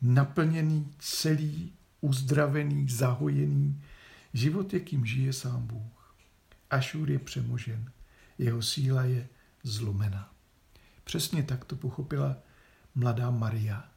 Naplněný, 0.03 0.93
celý, 0.99 1.73
uzdravený, 2.00 2.88
zahojený, 2.88 3.83
život, 4.35 4.75
jakým 4.75 5.07
žije 5.07 5.33
sám 5.33 5.67
Bůh. 5.67 6.17
Ašur 6.71 7.11
je 7.11 7.19
přemožen, 7.19 7.91
jeho 8.38 8.62
síla 8.62 9.05
je 9.05 9.29
zlomena. 9.62 10.33
Přesně 11.05 11.43
tak 11.43 11.65
to 11.65 11.76
pochopila 11.76 12.37
mladá 12.95 13.31
Maria, 13.31 13.88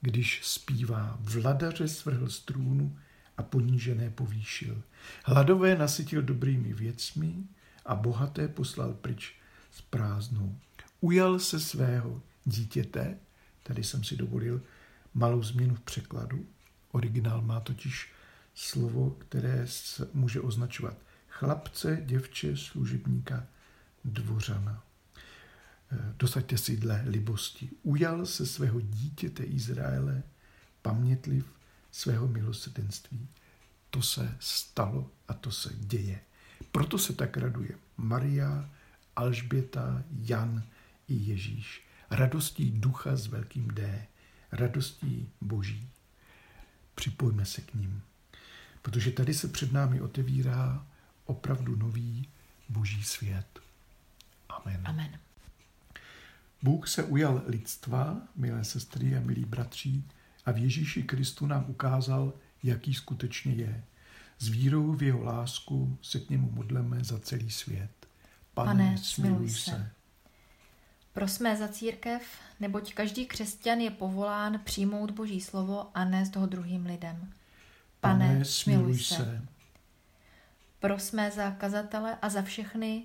když 0.00 0.40
zpívá 0.44 1.16
Vladaře 1.20 1.88
svrhl 1.88 2.30
z 2.30 2.40
trůnu 2.40 2.98
a 3.36 3.42
ponížené 3.42 4.10
povýšil. 4.10 4.82
Hladové 5.24 5.76
nasytil 5.76 6.22
dobrými 6.22 6.72
věcmi 6.72 7.34
a 7.86 7.94
bohaté 7.94 8.48
poslal 8.48 8.94
pryč 8.94 9.34
s 9.70 9.80
prázdnou. 9.80 10.58
Ujal 11.00 11.38
se 11.38 11.60
svého 11.60 12.22
dítěte, 12.44 13.18
tady 13.62 13.84
jsem 13.84 14.04
si 14.04 14.16
dovolil 14.16 14.62
malou 15.18 15.42
změnu 15.42 15.74
v 15.74 15.80
překladu, 15.80 16.46
originál 16.92 17.42
má 17.42 17.60
totiž 17.60 18.12
slovo, 18.54 19.10
které 19.10 19.66
může 20.14 20.40
označovat 20.40 20.96
chlapce, 21.28 22.02
děvče, 22.06 22.56
služebníka, 22.56 23.46
dvořana. 24.04 24.84
Eh, 25.92 26.14
dosaďte 26.18 26.58
si 26.58 26.76
dle 26.76 27.04
libosti. 27.06 27.70
Ujal 27.82 28.26
se 28.26 28.46
svého 28.46 28.80
dítěte 28.80 29.42
Izraele, 29.42 30.22
pamětliv 30.82 31.46
svého 31.90 32.28
milosrdenství. 32.28 33.28
To 33.90 34.02
se 34.02 34.36
stalo 34.40 35.10
a 35.28 35.34
to 35.34 35.50
se 35.50 35.70
děje. 35.74 36.20
Proto 36.72 36.98
se 36.98 37.12
tak 37.12 37.36
raduje 37.36 37.70
Maria, 37.96 38.70
Alžběta, 39.16 40.04
Jan 40.10 40.62
i 41.08 41.14
Ježíš. 41.14 41.86
Radostí 42.10 42.70
ducha 42.70 43.16
s 43.16 43.26
velkým 43.26 43.68
D. 43.68 44.06
Radostí 44.52 45.28
boží. 45.40 45.90
Připojme 46.94 47.44
se 47.44 47.60
k 47.60 47.74
ním. 47.74 48.02
Protože 48.82 49.10
tady 49.10 49.34
se 49.34 49.48
před 49.48 49.72
námi 49.72 50.00
otevírá 50.00 50.86
opravdu 51.24 51.76
nový 51.76 52.28
boží 52.68 53.02
svět. 53.04 53.60
Amen. 54.48 54.80
Amen. 54.84 55.18
Bůh 56.62 56.88
se 56.88 57.04
ujal 57.04 57.42
lidstva, 57.46 58.22
milé 58.36 58.64
sestry 58.64 59.16
a 59.16 59.20
milí 59.20 59.44
bratři, 59.44 60.02
a 60.46 60.50
v 60.52 60.58
Ježíši 60.58 61.02
Kristu 61.02 61.46
nám 61.46 61.64
ukázal, 61.68 62.32
jaký 62.62 62.94
skutečně 62.94 63.52
je. 63.52 63.84
S 64.38 64.48
vírou 64.48 64.92
v 64.92 65.02
jeho 65.02 65.24
lásku 65.24 65.98
se 66.02 66.20
k 66.20 66.30
němu 66.30 66.50
modleme 66.50 67.04
za 67.04 67.18
celý 67.18 67.50
svět. 67.50 67.90
Pane, 68.54 68.70
Pane 68.70 68.98
smiluj 68.98 69.50
se. 69.50 69.70
se. 69.70 69.90
Prosme 71.18 71.56
za 71.56 71.68
církev, 71.68 72.22
neboť 72.60 72.94
každý 72.94 73.26
křesťan 73.26 73.78
je 73.78 73.90
povolán 73.90 74.60
přijmout 74.64 75.10
Boží 75.10 75.40
slovo 75.40 75.90
a 75.94 76.04
nést 76.04 76.36
ho 76.36 76.46
druhým 76.46 76.86
lidem. 76.86 77.32
Pane, 78.00 78.26
Pane 78.26 78.44
smiluj 78.44 78.98
se. 78.98 79.14
se. 79.14 79.42
Prosme 80.80 81.30
za 81.30 81.50
kazatele 81.50 82.18
a 82.22 82.28
za 82.28 82.42
všechny, 82.42 83.04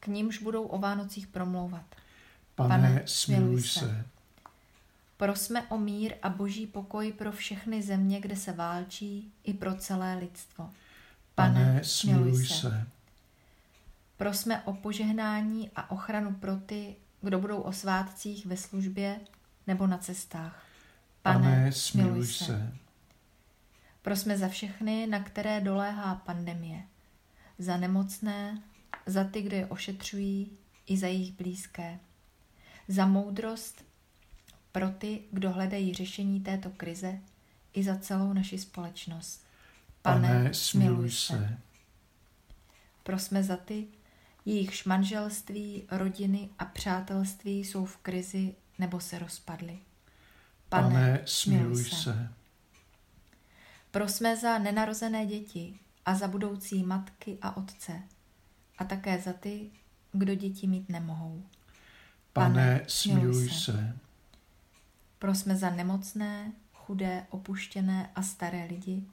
k 0.00 0.06
nímž 0.06 0.38
budou 0.38 0.64
o 0.64 0.78
Vánocích 0.78 1.26
promlouvat. 1.26 1.84
Pane, 2.54 2.68
Pane 2.68 3.02
smiluj 3.06 3.62
se. 3.62 3.78
se. 3.80 4.04
Prosme 5.16 5.62
o 5.62 5.78
mír 5.78 6.14
a 6.22 6.28
boží 6.28 6.66
pokoj 6.66 7.12
pro 7.12 7.32
všechny 7.32 7.82
země, 7.82 8.20
kde 8.20 8.36
se 8.36 8.52
válčí, 8.52 9.32
i 9.44 9.54
pro 9.54 9.74
celé 9.74 10.14
lidstvo. 10.14 10.70
Pane, 11.34 11.64
Pane 11.64 11.84
smiluj 11.84 12.46
se. 12.46 12.54
se. 12.54 12.86
Prosme 14.16 14.62
o 14.62 14.72
požehnání 14.72 15.70
a 15.76 15.90
ochranu 15.90 16.34
pro 16.34 16.56
ty, 16.56 16.96
kdo 17.22 17.38
budou 17.38 17.60
o 17.60 17.72
svátcích 17.72 18.46
ve 18.46 18.56
službě 18.56 19.20
nebo 19.66 19.86
na 19.86 19.98
cestách. 19.98 20.66
Pane, 21.22 21.38
Pane 21.38 21.72
smiluj 21.72 22.26
se. 22.26 22.44
se. 22.44 22.72
Prosme 24.02 24.38
za 24.38 24.48
všechny, 24.48 25.06
na 25.06 25.20
které 25.20 25.60
doléhá 25.60 26.14
pandemie. 26.14 26.82
Za 27.58 27.76
nemocné, 27.76 28.62
za 29.06 29.24
ty, 29.24 29.42
kdo 29.42 29.56
je 29.56 29.66
ošetřují, 29.66 30.50
i 30.86 30.96
za 30.96 31.06
jejich 31.06 31.32
blízké 31.32 31.98
za 32.88 33.06
moudrost 33.06 33.84
pro 34.72 34.90
ty, 34.90 35.20
kdo 35.30 35.50
hledají 35.50 35.94
řešení 35.94 36.40
této 36.40 36.70
krize 36.70 37.18
i 37.74 37.84
za 37.84 37.96
celou 37.96 38.32
naši 38.32 38.58
společnost. 38.58 39.46
Pane, 40.02 40.28
Pane 40.28 40.54
smiluj 40.54 41.10
se. 41.10 41.58
Prosme 43.02 43.42
za 43.42 43.56
ty, 43.56 43.86
jejichž 44.44 44.84
manželství, 44.84 45.84
rodiny 45.90 46.50
a 46.58 46.64
přátelství 46.64 47.58
jsou 47.64 47.84
v 47.84 47.96
krizi 47.96 48.54
nebo 48.78 49.00
se 49.00 49.18
rozpadly. 49.18 49.78
Pane, 50.68 50.88
Pane 50.88 51.22
smiluj 51.24 51.84
se. 51.84 51.96
se. 51.96 52.28
Prosme 53.90 54.36
za 54.36 54.58
nenarozené 54.58 55.26
děti 55.26 55.78
a 56.06 56.14
za 56.14 56.28
budoucí 56.28 56.82
matky 56.82 57.38
a 57.42 57.56
otce 57.56 58.02
a 58.78 58.84
také 58.84 59.20
za 59.20 59.32
ty, 59.32 59.70
kdo 60.12 60.34
děti 60.34 60.66
mít 60.66 60.88
nemohou. 60.88 61.42
Pane, 62.32 62.84
smiluj 62.88 63.48
se. 63.48 63.96
Prosme 65.18 65.56
za 65.56 65.70
nemocné, 65.70 66.52
chudé, 66.72 67.26
opuštěné 67.30 68.10
a 68.14 68.22
staré 68.22 68.64
lidi, 68.64 69.04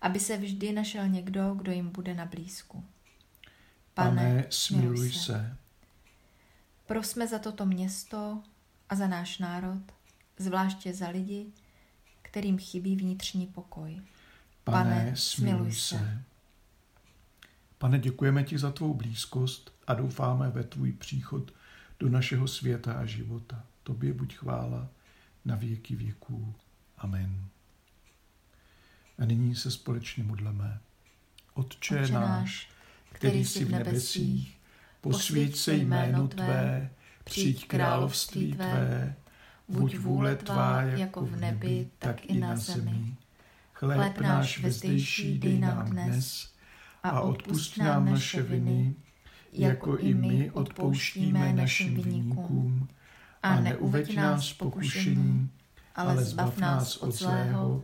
aby 0.00 0.20
se 0.20 0.36
vždy 0.36 0.72
našel 0.72 1.08
někdo, 1.08 1.54
kdo 1.54 1.72
jim 1.72 1.90
bude 1.90 2.14
na 2.14 2.26
blízku. 2.26 2.84
Pane, 3.94 4.46
smiluj 4.50 5.12
se. 5.12 5.56
Prosme 6.86 7.26
za 7.28 7.38
toto 7.38 7.66
město 7.66 8.42
a 8.88 8.94
za 8.94 9.06
náš 9.06 9.38
národ, 9.38 9.82
zvláště 10.38 10.94
za 10.94 11.08
lidi, 11.08 11.46
kterým 12.22 12.58
chybí 12.58 12.96
vnitřní 12.96 13.46
pokoj. 13.46 14.02
Pane, 14.64 15.16
smiluj 15.16 15.72
se. 15.72 15.98
se. 15.98 16.22
Pane, 17.78 17.98
děkujeme 17.98 18.44
ti 18.44 18.58
za 18.58 18.70
tvou 18.70 18.94
blízkost 18.94 19.72
a 19.86 19.94
doufáme 19.94 20.50
ve 20.50 20.64
tvůj 20.64 20.92
příchod 20.92 21.52
do 21.98 22.08
našeho 22.08 22.48
světa 22.48 22.94
a 22.94 23.06
života. 23.06 23.64
Tobě 23.82 24.12
buď 24.12 24.34
chvála 24.34 24.88
na 25.44 25.56
věky 25.56 25.96
věků. 25.96 26.54
Amen. 26.98 27.44
A 29.18 29.24
nyní 29.24 29.56
se 29.56 29.70
společně 29.70 30.24
modleme. 30.24 30.80
Otče, 31.54 32.00
Otče 32.00 32.12
náš, 32.12 32.68
který 33.14 33.44
jsi 33.44 33.64
v 33.64 33.70
nebesích, 33.70 34.58
posvěď 35.00 35.56
se 35.56 35.74
jméno 35.74 36.28
Tvé, 36.28 36.90
přijď 37.24 37.68
království 37.68 38.52
Tvé, 38.52 39.14
buď 39.68 39.98
vůle 39.98 40.36
Tvá 40.36 40.82
jako 40.82 41.26
v 41.26 41.36
nebi, 41.36 41.88
tak 41.98 42.26
i 42.26 42.38
na 42.38 42.56
zemi. 42.56 43.16
Chléb 43.72 44.18
náš 44.18 44.60
vezdejší 44.60 45.38
dej 45.38 45.58
nám 45.58 45.90
dnes 45.90 46.50
a 47.02 47.20
odpust 47.20 47.78
nám 47.78 48.10
naše 48.10 48.42
viny, 48.42 48.94
jako 49.52 49.96
i 49.96 50.14
my 50.14 50.50
odpouštíme 50.50 51.52
našim 51.52 51.94
vinníkům. 51.94 52.88
A 53.42 53.60
neuveď 53.60 54.16
nás 54.16 54.52
pokušení, 54.52 55.50
ale 55.94 56.24
zbav 56.24 56.58
nás 56.58 56.96
od 56.96 57.14
zlého, 57.14 57.82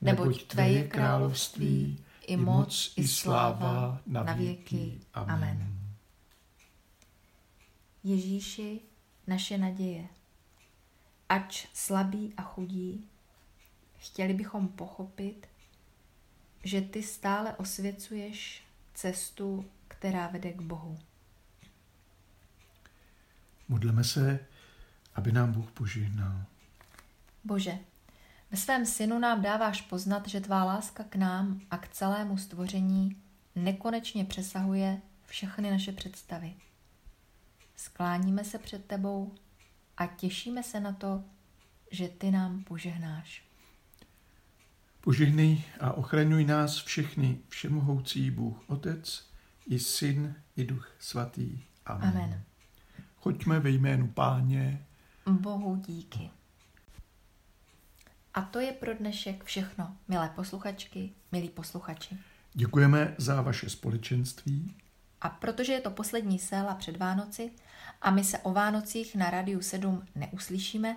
neboť 0.00 0.46
Tvé 0.46 0.68
je 0.68 0.88
království, 0.88 1.98
i 2.28 2.36
moc, 2.36 2.92
i 2.96 3.08
sláva 3.08 4.00
na 4.06 4.32
věky. 4.32 5.00
Amen. 5.14 5.78
Ježíši, 8.04 8.80
naše 9.26 9.58
naděje, 9.58 10.08
ač 11.28 11.66
slabí 11.74 12.34
a 12.36 12.42
chudí, 12.42 13.08
chtěli 13.98 14.34
bychom 14.34 14.68
pochopit, 14.68 15.46
že 16.64 16.80
ty 16.80 17.02
stále 17.02 17.56
osvěcuješ 17.56 18.62
cestu, 18.94 19.64
která 19.88 20.26
vede 20.26 20.52
k 20.52 20.60
Bohu. 20.60 20.98
Modleme 23.68 24.04
se, 24.04 24.46
aby 25.14 25.32
nám 25.32 25.52
Bůh 25.52 25.70
požehnal. 25.70 26.44
Bože, 27.44 27.78
ve 28.50 28.56
svém 28.56 28.86
synu 28.86 29.18
nám 29.18 29.42
dáváš 29.42 29.80
poznat, 29.80 30.28
že 30.28 30.40
tvá 30.40 30.64
láska 30.64 31.04
k 31.04 31.16
nám 31.16 31.60
a 31.70 31.78
k 31.78 31.88
celému 31.88 32.38
stvoření 32.38 33.16
nekonečně 33.54 34.24
přesahuje 34.24 35.00
všechny 35.26 35.70
naše 35.70 35.92
představy. 35.92 36.54
Skláníme 37.76 38.44
se 38.44 38.58
před 38.58 38.84
tebou 38.84 39.34
a 39.96 40.06
těšíme 40.06 40.62
se 40.62 40.80
na 40.80 40.92
to, 40.92 41.24
že 41.90 42.08
ty 42.08 42.30
nám 42.30 42.64
požehnáš. 42.64 43.42
Požehnej 45.00 45.62
a 45.80 45.92
ochraňuj 45.92 46.44
nás 46.44 46.76
všechny, 46.76 47.38
všemohoucí 47.48 48.30
Bůh 48.30 48.70
Otec, 48.70 49.30
i 49.66 49.78
Syn, 49.78 50.34
i 50.56 50.64
Duch 50.64 50.92
Svatý. 50.98 51.60
Amen. 51.86 52.08
Amen. 52.08 52.42
Choďme 53.16 53.60
ve 53.60 53.70
jménu 53.70 54.08
Páně. 54.08 54.86
Bohu 55.26 55.76
díky. 55.76 56.30
A 58.38 58.42
to 58.42 58.60
je 58.60 58.72
pro 58.72 58.94
dnešek 58.94 59.44
všechno, 59.44 59.96
milé 60.08 60.28
posluchačky, 60.28 61.10
milí 61.32 61.48
posluchači. 61.48 62.18
Děkujeme 62.54 63.14
za 63.18 63.42
vaše 63.42 63.70
společenství. 63.70 64.74
A 65.20 65.28
protože 65.28 65.72
je 65.72 65.80
to 65.80 65.90
poslední 65.90 66.38
séla 66.38 66.74
před 66.74 66.96
Vánoci 66.96 67.50
a 68.02 68.10
my 68.10 68.24
se 68.24 68.38
o 68.38 68.52
Vánocích 68.52 69.16
na 69.16 69.30
Radiu 69.30 69.62
7 69.62 70.02
neuslyšíme, 70.14 70.96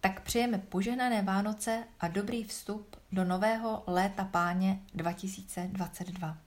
tak 0.00 0.20
přejeme 0.22 0.58
požehnané 0.58 1.22
Vánoce 1.22 1.84
a 2.00 2.08
dobrý 2.08 2.44
vstup 2.44 2.96
do 3.12 3.24
nového 3.24 3.84
léta 3.86 4.24
páně 4.24 4.80
2022. 4.94 6.38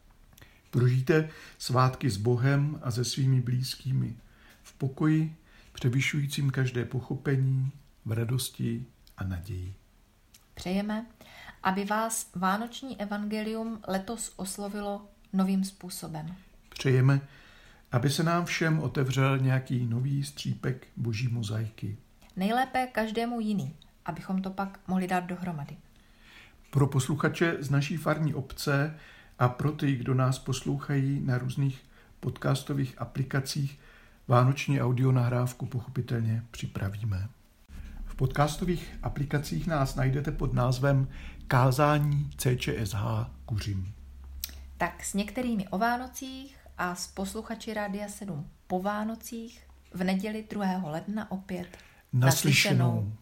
Prožijte 0.72 1.30
svátky 1.58 2.10
s 2.10 2.18
Bohem 2.18 2.80
a 2.84 2.92
se 2.92 3.06
svými 3.06 3.42
blízkými 3.42 4.18
v 4.64 4.74
pokoji, 4.74 5.36
převyšujícím 5.74 6.50
každé 6.50 6.86
pochopení, 6.86 7.72
v 8.06 8.12
radosti 8.12 8.86
a 9.18 9.24
naději. 9.24 9.76
Přejeme, 10.56 11.06
aby 11.64 11.86
vás 11.86 12.30
Vánoční 12.36 13.02
evangelium 13.02 13.82
letos 13.88 14.34
oslovilo 14.36 15.08
novým 15.34 15.64
způsobem. 15.64 16.36
Přejeme, 16.70 17.22
aby 17.92 18.10
se 18.10 18.24
nám 18.24 18.46
všem 18.46 18.80
otevřel 18.80 19.38
nějaký 19.38 19.86
nový 19.86 20.24
střípek 20.24 20.88
boží 20.98 21.28
mozaiky. 21.28 21.98
Nejlépe 22.36 22.88
každému 22.88 23.40
jiný, 23.40 23.76
abychom 24.06 24.42
to 24.42 24.50
pak 24.50 24.80
mohli 24.88 25.08
dát 25.08 25.24
dohromady. 25.24 25.78
Pro 26.72 26.88
posluchače 26.88 27.58
z 27.60 27.70
naší 27.70 27.98
farní 27.98 28.34
obce 28.34 28.98
a 29.40 29.50
pro 29.50 29.72
ty, 29.72 29.96
kdo 29.96 30.14
nás 30.14 30.40
poslouchají 30.40 31.22
na 31.26 31.38
různých 31.38 31.84
podcastových 32.20 33.02
aplikacích, 33.02 33.80
vánoční 34.28 34.82
audio 34.82 35.12
nahrávku 35.12 35.66
pochopitelně 35.66 36.44
připravíme. 36.52 37.30
V 38.16 38.18
podcastových 38.18 38.96
aplikacích 39.04 39.68
nás 39.68 39.96
najdete 39.96 40.32
pod 40.32 40.54
názvem 40.54 41.08
Kázání 41.48 42.30
CČSH 42.38 42.98
Kuřim. 43.46 43.94
Tak 44.78 45.04
s 45.04 45.14
některými 45.14 45.68
o 45.68 45.78
Vánocích 45.78 46.58
a 46.78 46.96
s 46.96 47.08
posluchači 47.08 47.74
Rádia 47.74 48.08
7 48.08 48.50
po 48.68 48.82
Vánocích 48.82 49.68
v 49.94 50.04
neděli 50.04 50.46
2. 50.50 50.66
ledna 50.86 51.32
opět 51.32 51.68
Naslyšenou. 52.14 53.14